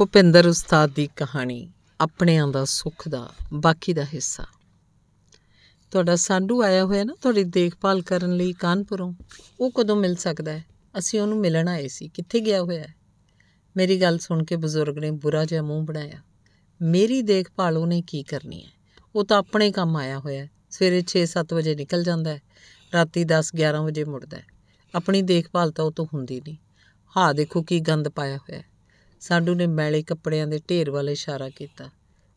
[0.00, 4.44] ਭੁਪਿੰਦਰ ਉਸਤਾਦ ਦੀ ਕਹਾਣੀ, ਆਪਣਿਆਂ ਦਾ ਸੁੱਖ ਦਾ ਬਾਕੀ ਦਾ ਹਿੱਸਾ।
[5.90, 9.14] ਤੁਹਾਡਾ ਸਾਡੂ ਆਇਆ ਹੋਇਆ ਨਾ ਤੁਹਾਡੀ ਦੇਖਭਾਲ ਕਰਨ ਲਈ ਕਾਨਪੁਰੋਂ,
[9.60, 10.64] ਉਹ ਕਦੋਂ ਮਿਲ ਸਕਦਾ ਹੈ?
[10.98, 12.94] ਅਸੀਂ ਉਹਨੂੰ ਮਿਲਣ ਆਏ ਸੀ, ਕਿੱਥੇ ਗਿਆ ਹੋਇਆ ਹੈ?
[13.76, 16.22] ਮੇਰੀ ਗੱਲ ਸੁਣ ਕੇ ਬਜ਼ੁਰਗ ਨੇ ਬੁਰਾ ਜਿਹਾ ਮੂੰਹ ਬਣਾਇਆ।
[16.82, 18.70] ਮੇਰੀ ਦੇਖਭਾਲ ਉਹਨੇ ਕੀ ਕਰਨੀ ਹੈ?
[19.14, 22.42] ਉਹ ਤਾਂ ਆਪਣੇ ਕੰਮ ਆਇਆ ਹੋਇਆ ਹੈ, ਸਵੇਰੇ 6-7 ਵਜੇ ਨਿਕਲ ਜਾਂਦਾ ਹੈ,
[22.94, 24.46] ਰਾਤੀ 10-11 ਵਜੇ ਮੁੜਦਾ ਹੈ।
[24.94, 26.56] ਆਪਣੀ ਦੇਖਭਾਲ ਤਾਂ ਉਹ ਤੋਂ ਹੁੰਦੀ ਨਹੀਂ।
[27.16, 28.69] ਹਾਂ ਦੇਖੋ ਕੀ ਗੰਦ ਪਾਇਆ ਹੋਇਆ ਹੈ।
[29.20, 31.90] ਸਾਡੂ ਨੇ ਮੈਲੇ ਕੱਪੜਿਆਂ ਦੇ ਢੇਰ ਵੱਲ ਇਸ਼ਾਰਾ ਕੀਤਾ।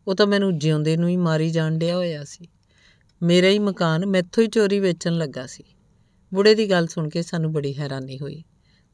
[0.08, 2.48] ਉਹ ਤਾਂ ਮੈਨੂੰ ਜਿਉਂਦੇ ਨੂੰ ਹੀ ਮਾਰੀ ਜਾਣ ਡਿਆ ਹੋਇਆ ਸੀ।
[3.24, 5.64] ਮੇਰਾ ਹੀ ਮਕਾਨ ਮੈਥੋਂ ਹੀ ਚੋਰੀ ਵੇਚਣ ਲੱਗਾ ਸੀ।
[6.34, 8.44] ਬੁੜੇ ਦੀ ਗੱਲ ਸੁਣ ਕੇ ਸਾਨੂੰ ਬੜੀ ਹੈਰਾਨੀ ਹੋਈ।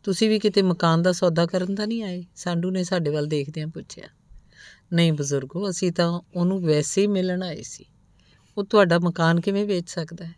[0.03, 2.25] ਤੁਸੀਂ ਵੀ ਕਿਤੇ ਮਕਾਨ ਦਾ ਸੌਦਾ ਕਰਨ ਤਾਂ ਨਹੀਂ ਆਏ?
[2.35, 4.07] ਸਾਡੂ ਨੇ ਸਾਡੇ ਵੱਲ ਦੇਖਦਿਆਂ ਪੁੱਛਿਆ।
[4.93, 7.85] ਨਹੀਂ ਬਜ਼ੁਰਗੋ, ਅਸੀਂ ਤਾਂ ਉਹਨੂੰ ਵੈਸੇ ਹੀ ਮਿਲਣ ਆਏ ਸੀ।
[8.57, 10.35] ਉਹ ਤੁਹਾਡਾ ਮਕਾਨ ਕਿਵੇਂ ਵੇਚ ਸਕਦਾ ਹੈ?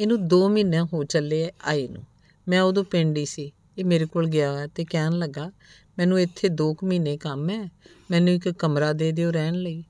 [0.00, 2.02] ਇਹਨੂੰ 2 ਮਹੀਨੇ ਹੋ ਚੱਲੇ ਆਏ ਨੂੰ।
[2.48, 5.50] ਮੈਂ ਉਦੋਂ ਪਿੰਡ ਹੀ ਸੀ। ਇਹ ਮੇਰੇ ਕੋਲ ਗਿਆ ਤੇ ਕਹਿਣ ਲੱਗਾ
[5.98, 7.70] ਮੈਨੂੰ ਇੱਥੇ 2 ਮਹੀਨੇ ਕੰਮ ਹੈ।
[8.10, 9.84] ਮੈਨੂੰ ਇੱਕ ਕਮਰਾ ਦੇ ਦਿਓ ਰਹਿਣ ਲਈ।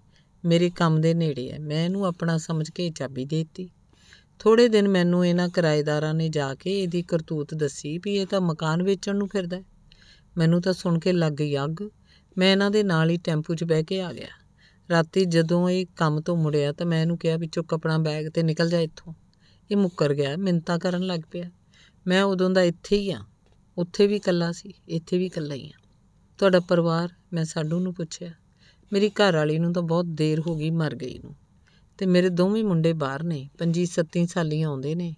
[0.44, 3.70] ਮੇਰੇ ਕੰਮ ਦੇ ਨੇੜੇ ਹੈ। ਮੈਂ ਇਹਨੂੰ ਆਪਣਾ ਸਮਝ ਕੇ ਚਾਬੀ ਦੇ ਦਿੱਤੀ।
[4.38, 8.82] ਥੋੜੇ ਦਿਨ ਮੈਨੂੰ ਇਹਨਾਂ ਕਿਰਾਏਦਾਰਾਂ ਨੇ ਜਾ ਕੇ ਇਹਦੀ ਕਰਤੂਤ ਦੱਸੀ ਵੀ ਇਹ ਤਾਂ ਮਕਾਨ
[8.82, 9.62] ਵੇਚਣ ਨੂੰ ਫਿਰਦਾ
[10.38, 11.88] ਮੈਨੂੰ ਤਾਂ ਸੁਣ ਕੇ ਲੱਗ ਗਈ ਅੱਗ।
[12.38, 14.28] ਮੈਂ ਇਹਨਾਂ ਦੇ ਨਾਲ ਹੀ ਟੈਂਪੂ 'ਚ ਬਹਿ ਕੇ ਆ ਗਿਆ।
[14.90, 18.42] ਰਾਤੀ ਜਦੋਂ ਇਹ ਕੰਮ ਤੋਂ ਮੁੜਿਆ ਤਾਂ ਮੈਂ ਇਹਨੂੰ ਕਿਹਾ ਵੀ ਚੁੱਕ ਆਪਣਾ ਬੈਗ ਤੇ
[18.42, 19.14] ਨਿਕਲ ਜਾ ਇੱਥੋਂ।
[19.70, 21.50] ਇਹ ਮੁੱਕਰ ਗਿਆ। ਮਿੰਤਾ ਕਰਨ ਲੱਗ ਪਿਆ।
[22.06, 23.18] ਮੈਂ ਉਦੋਂ ਦਾ ਇੱਥੇ ਹੀ ਆ
[23.78, 25.85] ਉੱਥੇ ਵੀ ਇਕੱਲਾ ਸੀ। ਇੱਥੇ ਵੀ ਇਕੱਲਾ ਹੀ ਆ
[26.38, 28.30] ਤੁਹਾਡਾ ਪਰਿਵਾਰ ਮੈਂ ਸਾਡੂ ਨੂੰ ਪੁੱਛਿਆ।
[28.92, 31.34] ਮੇਰੀ ਘਰ ਵਾਲੀ ਨੂੰ ਤਾਂ ਬਹੁਤ ਦੇਰ ਹੋ ਗਈ ਮਰ ਗਈ ਨੂੰ।
[31.98, 35.14] ਤੇ ਮੇਰੇ ਦੋਵੇਂ ਮੁੰਡੇ ਬਾਹਰ ਨੇ 25-27 ਸਾਲੀ ਆਉਂਦੇ ਨੇ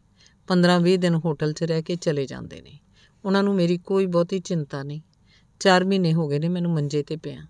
[0.48, 2.78] 15-20 ਦਿਨ ਹੋਟਲ 'ਚ ਰਹਿ ਕੇ ਚਲੇ ਜਾਂਦੇ ਨੇ।
[3.24, 5.00] ਉਹਨਾਂ ਨੂੰ ਮੇਰੀ ਕੋਈ ਬਹੁਤੀ ਚਿੰਤਾ ਨਹੀਂ।
[5.60, 7.46] 4 ਮਹੀਨੇ ਹੋ ਗਏ ਨੇ ਮੈਨੂੰ ਮੰਜੇ ਤੇ ਪਿਆ।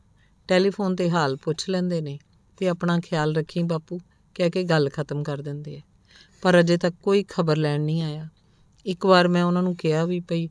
[0.49, 2.19] ਟੈਲੀਫੋਨ ਤੇ ਹਾਲ ਪੁੱਛ ਲੈਂਦੇ ਨੇ
[2.57, 4.01] ਤੇ ਆਪਣਾ ਖਿਆਲ ਰੱਖੀ ਬਾਪੂ,
[4.35, 5.81] ਕਹਿ ਕੇ ਗੱਲ ਖਤਮ ਕਰ ਦਿੰਦੇ ਆ।
[6.43, 8.29] ਪਰ ਅਜੇ ਤੱਕ ਕੋਈ ਖਬਰ ਲੈਣ ਨਹੀਂ ਆਇਆ।
[8.87, 10.49] ਇੱਕ ਵਾਰ ਮੈਂ ਉਹਨਾਂ ਨੂੰ ਕਿਹਾ ਵੀ ਭਈ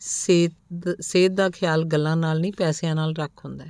[0.00, 0.52] ਸਿਹਤ
[1.00, 3.64] ਸਿਹਤ ਦਾ ਖਿਆਲ ਗੱਲਾਂ ਨਾਲ ਨਹੀਂ, ਪੈਸਿਆਂ ਨਾਲ ਰੱਖ ਹੁੰਦਾ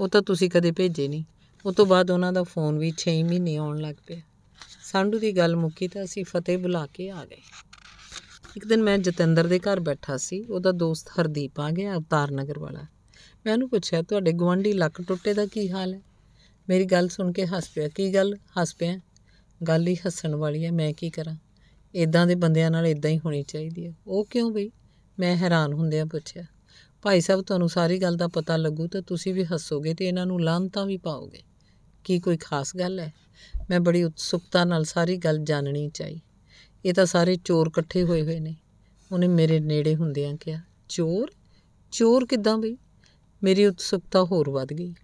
[0.00, 1.24] ਉਹ ਤਾਂ ਤੁਸੀਂ ਕਦੇ ਭੇਜੇ ਨਹੀਂ।
[1.66, 4.20] ਉਹ ਤੋਂ ਬਾਅਦ ਉਹਨਾਂ ਦਾ ਫੋਨ ਵੀ 6 ਮਹੀਨੇ ਆਉਣ ਲੱਗ ਪਿਆ।
[4.84, 7.40] ਸਾਂਢੂ ਦੀ ਗੱਲ ਮੁੱਕੀ ਤਾਂ ਅਸੀਂ ਫਤਿਹ ਬੁਲਾ ਕੇ ਆ ਗਏ।
[8.56, 12.58] ਇੱਕ ਦਿਨ ਮੈਂ ਜਤਿੰਦਰ ਦੇ ਘਰ ਬੈਠਾ ਸੀ। ਉਹਦਾ ਦੋਸਤ ਹਰਦੀਪ ਆ ਗਿਆ, ਅਵਤਾਰ ਨਗਰ
[12.58, 12.80] ਵਾਲਾ।
[13.46, 16.00] ਮੈਂ ਉਹਨੂੰ ਪੁੱਛਿਆ, ਤੁਹਾਡੇ ਗਵਾਂਢੀ ਲੱਕ ਟੁੱਟੇ ਦਾ ਕੀ ਹਾਲ ਹੈ?
[16.68, 18.36] ਮੇਰੀ ਗੱਲ ਸੁਣ ਕੇ ਹੱਸ ਪਿਆ। ਕੀ ਗੱਲ?
[18.60, 19.00] ਹੱਸ ਪਿਆ?
[19.68, 21.36] ਗੱਲ ਹੀ ਹੱਸਣ ਵਾਲੀ ਹੈ। ਮੈਂ ਕੀ ਕਰਾਂ?
[21.94, 24.70] ਇਦਾਂ ਦੇ ਬੰਦਿਆਂ ਨਾਲ ਇਦਾਂ ਹੀ ਹੋਣੀ ਚਾਹੀਦੀ ਹੈ। ਉਹ ਕਿਉਂ ਬਈ?
[25.20, 26.44] ਮੈਂ ਹੈਰਾਨ ਹੁੰਦਿਆਂ ਪੁੱਛਿਆ,
[27.02, 30.40] ਭਾਈ ਸਾਹਿਬ, ਤੁਹਾਨੂੰ ਸਾਰੀ ਗੱਲ ਦਾ ਪਤਾ ਲੱਗੂ ਤਾਂ ਤੁਸੀਂ ਵੀ ਹੱਸੋਗੇ ਤੇ ਇਹਨਾਂ ਨੂੰ
[30.40, 31.42] ਲਾਂਤਾਂ ਵੀ ਪਾਓਗੇ।
[32.04, 33.12] ਕੀ ਕੋਈ ਖਾਸ ਗੱਲ ਹੈ?
[33.70, 36.20] ਮੈਂ ਬੜੀ ਉਤਸੁਕਤਾ ਨਾਲ ਸਾਰੀ ਗੱਲ ਜਾਣਨੀ ਚਾਹੀ।
[36.84, 38.56] ਇਹ ਤਾਂ ਸਾਰੇ ਚੋਰ ਇਕੱਠੇ ਹੋਏ ਹੋਏ ਨੇ।
[39.12, 41.30] ਉਹਨੇ ਮੇਰੇ ਨੇੜੇ ਹੁੰਦਿਆਂ ਕਿਹਾ, ਚੋਰ?
[41.92, 42.76] ਚੋਰ ਕਿੱਦਾਂ ਬਈ?
[43.42, 44.94] ਮੇਰੀ ਉਤਸੁਕਤਾ ਹੋਰ ਵੱਧ ਗਈ।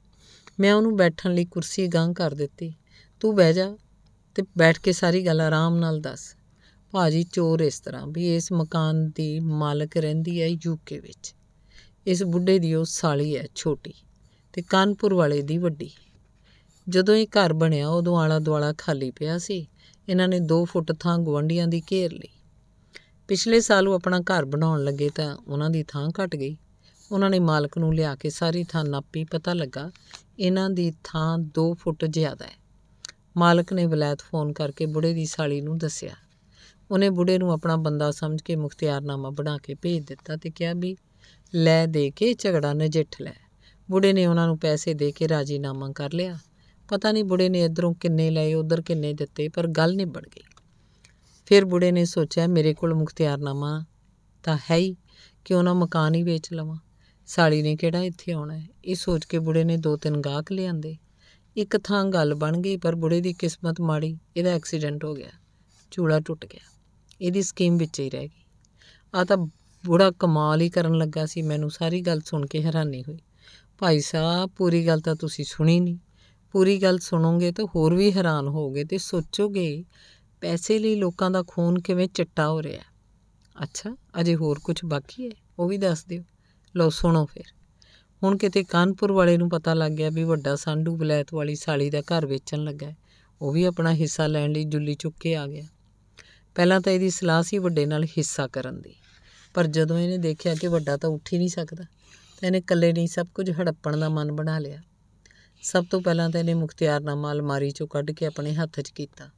[0.61, 2.75] ਮੈਂ ਉਹਨੂੰ ਬੈਠਣ ਲਈ ਕੁਰਸੀ ਗਾਂ ਕਰ ਦਿੱਤੀ,
[3.21, 3.77] ਤੂੰ ਬਹਿ ਜਾ
[4.35, 6.36] ਤੇ ਬੈਠ ਕੇ ਸਾਰੀ ਗੱਲ ਆਰਾਮ ਨਾਲ ਦੱਸ।
[6.97, 11.35] ਭਾਜੀ ਚੋਰ ਇਸ ਤਰ੍ਹਾਂ ਵੀ ਇਸ ਮਕਾਨ ਦੀ ਮਾਲਕ ਰਹਿੰਦੀ ਹੈ ਯੂਕੇ ਵਿੱਚ।
[12.07, 13.95] ਇਸ ਬੁੱਢੇ ਦੀ ਉਹ ਸਾਲੀ ਹੈ, ਛੋਟੀ
[14.53, 15.91] ਤੇ ਕਾਨਪੁਰ ਵਾਲੇ ਦੀ ਵੱਡੀ।
[16.89, 19.67] ਜਦੋਂ ਇਹ ਘਰ ਬਣਿਆ, ਉਦੋਂ ਆਲਾ ਦੁਆਲਾ ਖਾਲੀ ਪਿਆ ਸੀ।
[20.09, 22.29] ਇਹਨਾਂ ਨੇ 2 ਫੁੱਟ ਥਾਂ ਗਵੰਡੀਆਂ ਦੀ ਘੇਰ ਲਈ।
[23.29, 26.57] ਪਿਛਲੇ ਸਾਲ ਉਹ ਆਪਣਾ ਘਰ ਬਣਾਉਣ ਲੱਗੇ ਤਾਂ ਉਹਨਾਂ ਦੀ ਥਾਂ ਘਟ ਗਈ।
[27.13, 29.91] ਉਹਨਾਂ ਨੇ ਮਾਲਕ ਨੂੰ ਲਿਆ ਕੇ ਸਾਰੀ ਥਾਂ ਨਾਪੀ। ਪਤਾ ਲੱਗਾ,
[30.39, 32.57] ਇਹਨਾਂ ਦੀ ਥਾਂ 2 ਫੁੱਟ ਜ਼ਿਆਦਾ ਹੈ।
[33.37, 36.26] ਮਾਲਕ ਨੇ ਵਲੈਤ ਫੋਨ ਕਰਕੇ ਬੁੜੇ ਦੀ ਸਾਲੀ ਨੂੰ ਦੱਸਿਆ
[36.91, 40.97] ਉਹਨੇ ਬੁੜੇ ਨੂੰ ਆਪਣਾ ਬੰਦਾ ਸਮਝ ਕੇ ਮੁਖਤਿਆਰਨਾਮਾ ਬਣਾ ਕੇ ਭੇਜ ਦਿੱਤਾ ਤੇ ਕਿਹਾ ਵੀ
[41.55, 43.33] ਲੈ ਦੇ ਕੇ ਝਗੜਾ ਨਜਿੱਠ ਲੈ।
[43.91, 46.39] ਬੁੜੇ ਨੇ ਉਹਨਾਂ ਨੂੰ ਪੈਸੇ ਦੇ ਕੇ ਰਾਜੀਨਾਮਾ ਕਰ ਲਿਆ।
[46.89, 50.43] ਪਤਾ ਨਹੀਂ ਬੁੜੇ ਨੇ ਇਧਰੋਂ ਕਿੰਨੇ ਲਏ, ਉਧਰ ਕਿੰਨੇ ਦਿੱਤੇ, ਪਰ ਗੱਲ ਨਿਬੜ ਗਈ।
[51.47, 53.85] ਫਿਰ ਬੁੜੇ ਨੇ ਸੋਚਿਆ, ਮੇਰੇ ਕੋਲ ਮੁਖਤਿਆਰਨਾਮਾ
[54.43, 54.97] ਤਾਂ ਹੈ ਹੀ
[55.45, 56.77] ਕਿ ਉਹਨਾਂ ਮਕਾਨ ਹੀ ਵੇਚ ਲਵਾਂ?
[57.27, 58.67] ਸਾਲੀ ਨੇ ਕਿਹੜਾ ਇੱਥੇ ਆਉਣਾ ਹੈ?
[58.85, 60.97] ਇਹ ਸੋਚ ਕੇ ਬੁੜੇ ਨੇ ਦੋ ਤਿੰਨ ਗਾਹਕ ਲਿਆਂਦੇ।
[61.57, 65.31] ਇੱਕ ਥਾਂ ਗੱਲ ਬਣ ਗਈ, ਪਰ ਬੁੜੇ ਦੀ ਕਿਸਮਤ ਮਾੜੀ, ਇਹਦਾ ਐਕਸੀਡੈਂਟ ਹੋ ਗਿਆ।
[65.91, 66.76] ਚੂੜਾ ਟੁੱਟ ਗਿਆ।
[67.21, 68.45] ਇਹਦੀ ਸਕੀਮ ਵਿੱਚ ਹੀ ਰਹਿ ਗਈ।
[69.15, 69.37] ਆ ਤਾਂ
[69.87, 73.19] ਬੁੜਾ ਕਮਾਲ ਹੀ ਕਰਨ ਲੱਗਾ ਸੀ, ਮੈਨੂੰ ਸਾਰੀ ਗੱਲ ਸੁਣ ਕੇ ਹੈਰਾਨੀ ਹੋਈ।
[73.79, 75.99] ਭਾਈ ਸਾਹਿਬ, ਪੂਰੀ ਗੱਲ ਤਾਂ ਤੁਸੀਂ ਸੁਣੀ ਨਹੀਂ।
[76.53, 79.85] ਪੂਰੀ ਗੱਲ ਸੁਣੋਗੇ ਤਾਂ ਹੋਰ ਵੀ ਹੈਰਾਨ ਹੋਗੇ ਤੇ ਸੋਚੋਗੇ,
[80.41, 82.83] ਪੈਸੇ ਲਈ ਲੋਕਾਂ ਦਾ ਖੂਨ ਕਿਵੇਂ ਚਿੱਟਾ ਹੋ ਰਿਹਾ
[83.63, 85.31] ਅੱਛਾ, ਅਜੇ ਹੋਰ ਕੁਝ ਬਾਕੀ ਹੈ?
[85.59, 86.23] ਉਹ ਵੀ ਦੱਸ ਦਿਓ।
[86.77, 87.45] ਲਓ, ਸੁਣੋ ਫਿਰ।
[88.23, 92.01] ਹੁਣ ਕਿਤੇ ਕਾਨਪੁਰ ਵਾਲੇ ਨੂੰ ਪਤਾ ਲੱਗ ਗਿਆ ਵੀ ਵੱਡਾ ਸਾਂਢੂ ਬਲੈਤ ਵਾਲੀ ਸਾਲੀ ਦਾ
[92.01, 92.95] ਘਰ ਵੇਚਣ ਲੱਗਾ
[93.43, 95.67] ਉਹ ਵੀ ਆਪਣਾ ਹਿੱਸਾ ਲੈਣ ਲਈ ਜੁੱਲੀ ਚੁੱਕ ਕੇ ਆ ਗਿਆ।
[96.57, 98.95] ਪਹਿਲਾਂ ਤਾਂ ਇਹਦੀ ਸਲਾਹ ਸੀ ਵੱਡੇ ਨਾਲ ਹਿੱਸਾ ਕਰਨ ਦੀ।
[99.55, 101.85] ਪਰ ਜਦੋਂ ਇਹਨੇ ਦੇਖਿਆ ਕਿ ਵੱਡਾ ਤਾਂ ਉੱਠ ਹੀ ਨਹੀਂ ਸਕਦਾ,
[102.41, 104.83] ਤਾਂ ਇਹਨੇ ਇਕੱਲੇ ਨਹੀਂ ਸਭ ਕੁਝ ਹੜੱਪਣ ਦਾ ਮਨ ਬਣਾ ਲਿਆ।
[105.63, 109.31] ਸਭ ਤੋਂ ਪਹਿਲਾਂ ਤਾਂ ਇਹਨੇ ਮੁਖਤਿਆਰਨਾਮਾ ਅਲਮਾਰੀ ਚੋਂ ਕੱਢ ਕੇ ਆਪਣੇ ਹੱਥ 'ਚ ਕੀਤਾ।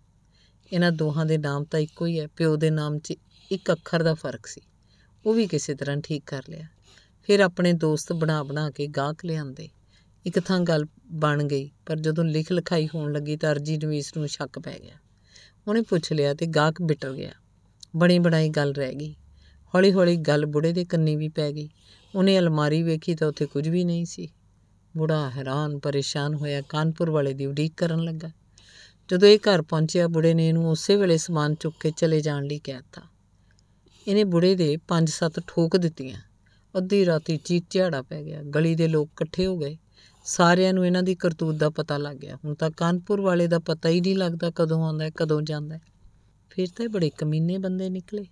[0.73, 3.15] ਇਹਨਾਂ ਦੋਹਾਂ ਦੇ ਨਾਮ ਤਾਂ ਇੱਕੋ ਹੀ ਹੈ, ਪਿਓ ਦੇ ਨਾਮ 'ਚ
[3.51, 4.61] ਇੱਕ ਅੱਖਰ ਦਾ ਫ਼ਰਕ ਸੀ।
[5.27, 6.67] ਉਹ ਵੀ ਕਿਸੇ ਤਰ੍ਹਾਂ ਠੀਕ ਕਰ ਲਿਆ।
[7.23, 9.69] ਫਿਰ ਆਪਣੇ ਦੋਸਤ ਬਣਾ ਬਣਾ ਕੇ ਗਾਹਕ ਲਿਆਂਦੇ।
[10.27, 14.29] ਇੱਕ ਥਾਂ ਗੱਲ ਬਣ ਗਈ, ਪਰ ਜਦੋਂ ਲਿਖ ਲਿਖਾਈ ਹੋਣ ਲੱਗੀ ਤਾਂ ਅਰਜੀ ਨਵੀਸ ਨੂੰ
[14.29, 15.08] ਸ਼ੱਕ ਪੈ ਗਿਆ।
[15.69, 17.33] ਉਹਨੇ ਪੁੱਛ ਲਿਆ ਤੇ ਗਾਹਕ ਬਿਟਰ ਗਿਆ।
[17.97, 19.15] ਬਣੀ ਬਣਾਈ ਗੱਲ ਰਹਿ ਗਈ।
[19.75, 21.69] ਹੌਲੀ ਹੌਲੀ ਗੱਲ ਬੁੜੇ ਦੇ ਕੰਨੀ ਵੀ ਪੈ ਗਈ।
[22.15, 24.29] ਉਹਨੇ ਅਲਮਾਰੀ ਵੇਖੀ ਤਾਂ ਉੱਥੇ ਕੁਝ ਵੀ ਨਹੀਂ ਸੀ।
[24.97, 28.31] ਬੁੜਾ ਹੈਰਾਨ, ਪਰੇਸ਼ਾਨ ਹੋਇਆ, ਕਾਨਪੁਰ ਵਾਲੇ ਦੀ ਉਡੀਕ ਕਰਨ ਲੱਗਾ।
[29.11, 32.59] ਜਦੋਂ ਇਹ ਘਰ ਪਹੁੰਚਿਆ, ਬੁੜੇ ਨੇ ਇਹਨੂੰ ਉਸੇ ਵੇਲੇ ਸਮਾਨ ਚੁੱਕ ਕੇ ਚਲੇ ਜਾਣ ਲਈ
[32.59, 33.03] ਕਹਿ ਦਿੱਤਾ।
[34.09, 36.21] ਇਹਨੇ ਬੁੜੇ ਦੇ ਪੰਜ ਸੱਤ ਠੋਕ ਦਿੱਤੀਆਂ।
[36.79, 39.77] ਅੱਧੀ ਰਾਤੀ ਚੀਕ ਝਾੜਾ ਪੈ ਗਿਆ। ਗਲੀ ਦੇ ਲੋਕ ਇਕੱਠੇ ਹੋ ਗਏ।
[40.25, 43.89] ਸਾਰਿਆਂ ਨੂੰ ਇਹਨਾਂ ਦੀ ਕਰਤੂਤ ਦਾ ਪਤਾ ਲੱਗ ਗਿਆ। ਹੁਣ ਤਾਂ ਕਾਨਪੁਰ ਵਾਲੇ ਦਾ ਪਤਾ
[43.89, 45.81] ਹੀ ਨਹੀਂ ਲੱਗਦਾ ਕਦੋਂ ਆਉਂਦਾ ਹੈ, ਕਦੋਂ ਜਾਂਦਾ ਹੈ।
[46.51, 48.25] ਫਿਰ ਤਾਂ ਇਹ ਬੜੇ ਕਮੀਨੇ ਬੰਦੇ ਨਿਕਲੇ।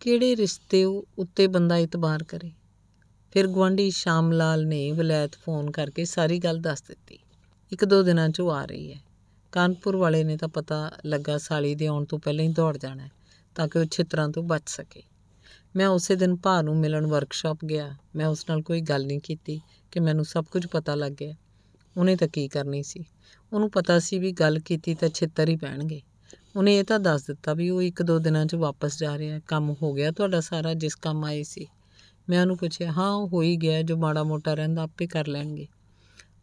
[0.00, 2.52] ਕਿਹੜੇ ਰਿਸ਼ਤੇ ਉਹ ਉੱਤੇ ਬੰਦਾ ਇਤਬਾਰ ਕਰੇ?
[3.32, 7.18] ਫਿਰ ਗੁਆਂਢੀ ਸ਼ਾਮ ਲਾਲ ਨੇ ਵਿਲਾਇਤ ਫੋਨ ਕਰਕੇ ਸਾਰੀ ਗੱਲ ਦੱਸ ਦਿੱਤੀ।
[7.72, 8.98] ਇੱਕ ਦੋ ਦਿਨਾਂ 'ਚ ਉਹ ਆ ਰਹੀ ਹੈ।
[9.52, 13.10] ਕਾਨਪੁਰ ਵਾਲੇ ਨੇ ਤਾਂ ਪਤਾ ਲੱਗਾ ਸਾਲੀ ਦੇ ਆਉਣ ਤੋਂ ਪਹਿਲਾਂ ਹੀ ਦੌੜ ਜਾਣਾ ਹੈ
[13.54, 15.02] ਤਾਂ ਕਿ ਉਹ ਛਿੱਤਰਾਂ ਤੋਂ ਬਚ ਸਕੇ।
[15.76, 19.60] ਮੈਂ ਉਸੇ ਦਿਨ ਭਾ ਨੂੰ ਮਿਲਣ ਵਰਕਸ਼ਾਪ ਗਿਆ। ਮੈਂ ਉਸ ਨਾਲ ਕੋਈ ਗੱਲ ਨਹੀਂ ਕੀਤੀ।
[19.92, 21.34] ਕਿ ਮੈਨੂੰ ਸਭ ਕੁਝ ਪਤਾ ਲੱਗ ਗਿਆ।
[21.96, 23.04] ਉਹਨੇ ਤਾਂ ਕੀ ਕਰਨੀ ਸੀ?
[23.52, 26.02] ਉਹਨੂੰ ਪਤਾ ਸੀ ਵੀ ਗੱਲ ਕੀਤੀ ਤਾਂ ਛਿੱਤਰ ਹੀ ਪੈਣਗੇ।
[26.56, 29.40] ਉਹਨੇ ਇਹ ਤਾਂ ਦੱਸ ਦਿੱਤਾ ਵੀ ਉਹ ਇੱਕ ਦੋ ਦਿਨਾਂ 'ਚ ਵਾਪਸ ਜਾ ਰਿਹਾ ਹੈ।
[29.46, 31.66] ਕੰਮ ਹੋ ਗਿਆ ਤੁਹਾਡਾ ਸਾਰਾ ਜਿਸ ਕੰਮ ਆਏ ਸੀ।
[32.28, 35.66] ਮੈਂ ਉਹਨੂੰ ਪੁੱਛਿਆ, ਹਾਂ, ਉਹ ਹੋ ਹੀ ਗਿਆ ਜੋ ਮਾੜਾ ਮੋਟਾ ਰਹਿੰਦਾ, ਆਪੇ ਕਰ ਲੈਣਗੇ।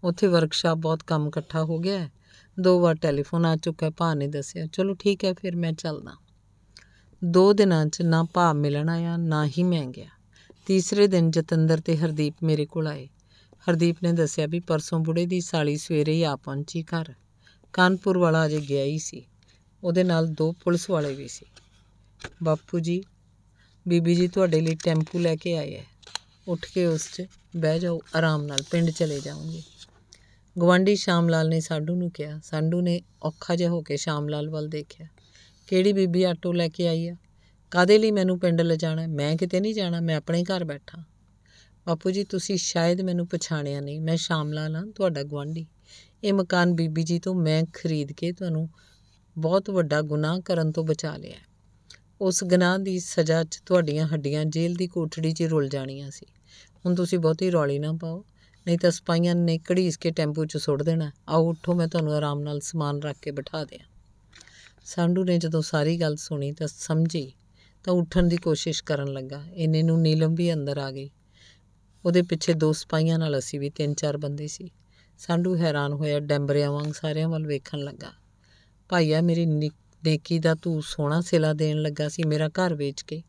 [0.04, 2.12] ਉੱਥੇ ਵਰਕਸ਼ਾਪ ਬਹੁਤ ਕੰਮ ਇਕੱਠਾ ਹੋ ਗਿਆ ਹੈ।
[2.60, 6.12] ਦੋ ਵਾਰ ਟੈਲੀਫੋਨ ਆ ਚੁੱਕਾ ਹੈ ਭਾ ਨੇ ਦੱਸਿਆ, ਚਲੋ ਠੀਕ ਹੈ, ਫਿਰ ਮੈਂ ਚੱਲਦਾ।
[7.24, 10.08] ਦੋ ਦਿਨਾਂ 'ਚ ਨਾ ਭਾ ਮਿਲਣ ਆਇਆ, ਨਾ ਹੀ ਮੈਂ ਗਿਆ।
[10.66, 13.10] ਤੀਸਰੇ ਦਿਨ ਜਤਿੰਦਰ ਤੇ ਹਰਦੀਪ ਮੇਰੇ ਕੋਲ ਆਏ।
[13.70, 17.14] ਹਰਦੀਪ ਨੇ ਦੱਸਿਆ ਵੀ ਪਰਸੋਂ ਬੁੜੇ ਦੀ ਸਾਲੀ ਸਵੇਰੇ ਹੀ ਆ ਪਹੁੰਚੀ ਘਰ।
[17.74, 19.26] ਕਾਨਪੁਰ ਵਾਲਾ ਅਜੇ ਗਿਆ ਹੀ ਸੀ।
[19.84, 21.46] ਉਹਦੇ ਨਾਲ ਦੋ ਪੁਲਿਸ ਵਾਲੇ ਵੀ ਸੀ।
[22.44, 23.04] ਬਾਪੂ ਜੀ,
[23.88, 25.86] ਬੀਬੀ ਜੀ ਤੁਹਾਡੇ ਲਈ ਟੈਂਪੂ ਲੈ ਕੇ ਆਏ ਹੈ
[26.48, 27.26] ਉੱਠ ਕੇ ਉਸ 'ਚ
[27.56, 29.62] ਬਹਿ ਜਾਓ, ਆਰਾਮ ਨਾਲ ਪਿੰਡ ਚਲੇ ਜਾਓਗੇ।
[30.60, 34.50] ਗਵਾਂਢੀ ਸ਼ਾਮ ਲਾਲ ਨੇ ਸਾਡੂ ਨੂੰ ਕਿਹਾ। ਸਾਡੂ ਨੇ ਔਖਾ ਜਿਹਾ ਹੋ ਕੇ ਸ਼ਾਮ ਲਾਲ
[34.50, 35.08] ਵੱਲ ਦੇਖਿਆ।
[35.68, 37.16] ਕਿਹੜੀ ਬੀਬੀ ਆਟੋ ਲੈ ਕੇ ਆਈ ਆ?
[37.72, 39.08] ਕਾਦੇ ਲਈ ਮੈਨੂੰ ਪਿੰਡ ਲਿਜਾਣਾ ਹੈ?
[39.08, 41.04] ਮੈਂ ਕਿਤੇ ਨਹੀਂ ਜਾਣਾ, ਮੈਂ ਆਪਣੇ ਘਰ ਬੈਠਾ।
[41.88, 45.68] ਬਾਪੂ ਜੀ, ਤੁਸੀਂ ਸ਼ਾਇਦ ਮੈਨੂੰ ਪਛਾਣਿਆ ਨਹੀਂ। ਮੈਂ ਸ਼ਾਮ ਲਾਲ ਹਾਂ, ਤੁਹਾਡਾ ਗੁਆਂਢੀ।
[46.24, 48.70] ਇਹ ਮਕਾਨ ਬੀਬੀ ਜੀ ਤੋਂ ਮੈਂ ਖਰੀਦ ਕੇ ਤੁਹਾਨੂੰ
[49.38, 51.42] ਬਹੁਤ ਵੱਡਾ ਗੁਨਾਹ ਕਰਨ ਤੋਂ ਬਚਾ ਲਿਆ ਹੈ।
[52.22, 56.26] ਉਸ ਗੁਨਾਹ ਦੀ ਸਜ਼ਾ 'ਚ ਤੁਹਾਡੀਆਂ ਹੱਡੀਆਂ ਜੇਲ੍ਹ ਦੀ ਕੋਠੜੀ 'ਚ ਰੁਲ ਜਾਣੀਆਂ ਸੀ।
[56.86, 58.26] ਹੁਣ ਤੁਸੀਂ ਬਹੁਤੀ ਰੌਲੀ ਨਾ ਪਾਓ,
[58.68, 62.40] ਨਹੀਂ ਤਾਂ ਸਿਪਾਹੀਆਂ ਨੇ ਘੜੀਸ ਕੇ ਟੈਂਪੂ 'ਚ ਸੁੱਟ ਦੇਣਾ ਆਓ, ਉੱਠੋ, ਮੈਂ ਤੁਹਾਨੂੰ ਆਰਾਮ
[62.40, 63.86] ਨਾਲ ਸਮਾਨ ਰੱਖ ਕੇ ਬਿਠਾ ਦਿਆਂ।
[64.86, 67.34] ਸਾਂਢੂ ਨੇ ਜਦੋਂ ਸਾਰੀ ਗੱਲ ਸੁਣੀ ਤਾਂ ਸਮਝੀ,
[67.84, 71.10] ਤਾਂ ਉੱਠਣ ਦੀ ਕੋਸ਼ਿਸ਼ ਕਰਨ ਲੱਗਾ। ਇੰਨੇ ਨੂੰ ਨੀਲਮ ਵੀ ਅੰਦਰ ਆ ਗਈ।
[72.08, 74.70] ਉਹਦੇ ਪਿੱਛੇ ਦੋ ਸਿਪਾਹੀਆਂ ਨਾਲ ਅਸੀਂ ਵੀ ਤਿੰਨ ਚਾਰ ਬੰਦੇ ਸੀ।
[75.18, 78.12] ਸਾਂਢੂ ਹੈਰਾਨ ਹੋਇਆ, ਡੈਂਬਰਿਆਂ ਵਾਂਗ ਸਾਰਿਆਂ ਵੱਲ ਵੇਖਣ ਲੱਗਾ।
[78.90, 83.24] ਭਾਈਆ ਮੇਰੀ ਨਿ- ਨੇਕੀ ਦਾ ਤੂੰ ਸੋਹਣਾ ਸਿਲਾ ਦੇਣ ਲੱਗਾ ਸੀ ਮੇਰਾ ਘਰ ਵੇਚ ਕੇ।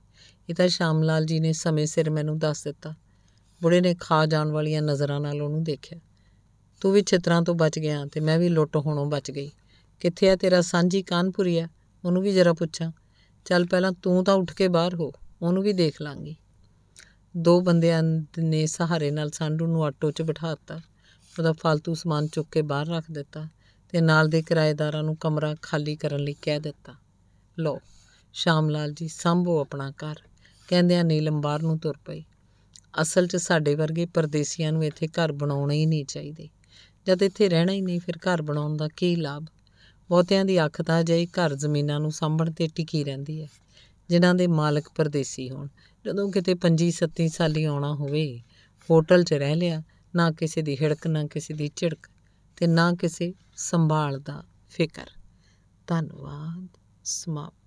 [0.51, 2.95] ਇਹ ਤਾਂ ਸ਼ਾਮ ਲਾਲ ਜੀ ਨੇ ਸਮੇਂ ਸਿਰ ਮੈਨੂੰ ਦੱਸ ਦਿੱਤਾ।
[3.63, 5.99] ਬੁੜੇ ਨੇ ਖਾ ਜਾਣ ਵਾਲੀਆਂ ਨਜ਼ਰਾਂ ਨਾਲ ਉਹਨੂੰ ਦੇਖਿਆ।
[6.81, 9.51] ਤੂੰ ਵੀ ਛਿੱਤਰਾਂ ਤੋਂ ਬਚ ਗਿਆ ਤੇ ਮੈਂ ਵੀ ਲੁੱਟ ਹੋਣੋਂ ਬਚ ਗਈ।
[10.01, 11.69] ਕਿੱਥੇ ਆ ਤੇਰਾ ਸਾਂਝੀ ਕਾਨਪੁਰੀਆ
[12.05, 12.93] ਉਹਨੂੰ ਵੀ ਜਰਾ ਪੁੱਛਾਂ।
[13.45, 16.37] ਚੱਲ ਪਹਿਲਾਂ ਤੂੰ ਤਾਂ ਉੱਠ ਕੇ ਬਾਹਰ ਹੋ, ਉਹਨੂੰ ਵੀ ਦੇਖ ਲਾਂਗੀ।
[17.39, 18.03] ਦੋ ਬੰਦਿਆਂ
[18.39, 20.81] ਨੇ ਸਹਾਰੇ ਨਾਲ ਸਾਂਢੂ ਨੂੰ ਆਟੋ 'ਚ ਬਿਠਾ ਦਿੱਤਾ
[21.39, 23.49] ਉਹਦਾ ਫालतू ਸਮਾਨ ਚੁੱਕ ਕੇ ਬਾਹਰ ਰੱਖ ਦਿੱਤਾ
[23.89, 26.95] ਤੇ ਨਾਲ ਦੇ ਕਿਰਾਏਦਾਰਾਂ ਨੂੰ ਕਮਰਾ ਖਾਲੀ ਕਰਨ ਲਈ ਕਹਿ ਦਿੱਤਾ।
[27.59, 27.81] ਲਓ
[28.33, 30.15] ਸ਼ਾਮ ਲਾਲ ਜੀ, ਸੰਭੋ ਆਪਣਾ ਘਰ।
[30.69, 32.25] ਕਹਿੰਦਿਆਂ ਨੀਲਮ ਬਾਹਰ ਨੂੰ ਤੁਰ ਪਈ।
[33.03, 36.49] ਅਸਲ 'ਚ ਸਾਡੇ ਵਰਗੇ ਪਰਦੇਸੀਆਂ ਨੂੰ ਇੱਥੇ ਘਰ ਬਣਾਉਣੇ ਹੀ ਨਹੀਂ ਚਾਹੀਦੇ।
[37.07, 39.45] ਜਦ ਇੱਥੇ ਰਹਿਣਾ ਹੀ ਨਹੀਂ, ਫਿਰ ਘਰ ਬਣਾਉਣ ਦਾ ਕੀ ਲਾਭ?
[40.11, 43.49] ਬਹੁਤਿਆਂ ਦੀ ਅੱਖ ਤਾਂ ਅਜਿਹੀ ਘਰ ਜ਼ਮੀਨਾਂ ਨੂੰ ਸਾਂਭਣ ਤੇ ਟਿਕੀ ਰਹਿੰਦੀ ਹੈ।
[44.09, 45.69] ਜਿਨ੍ਹਾਂ ਦੇ ਮਾਲਕ ਪਰਦੇਸੀ ਹੋਣ।
[46.05, 48.43] ਜਦੋਂ ਕਿਤੇ ਪੰਜੀ ਸੱਤੀ ਸਾਲੀ ਆਉਣਾ ਹੋਵੇ,
[48.91, 49.83] ਹੋਟਲ 'ਚ ਰਹਿ ਲਿਆ,
[50.15, 52.09] ਨਾ ਕਿਸੇ ਦੀ ਹਿੜਕ, ਨਾ ਕਿਸੇ ਦੀ ਝਿੜਕ
[52.57, 55.07] ਤੇ ਨਾ ਕਿਸੇ ਸੰਭਾਲ ਦਾ ਫਿਕਰ।
[55.87, 56.69] ਧੰਨਵਾਦ।
[57.05, 57.58] ਸਮਾਪਤ।